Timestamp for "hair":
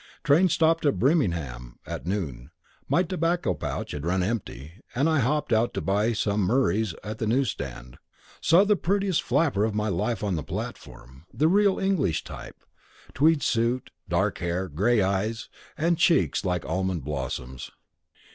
14.39-14.67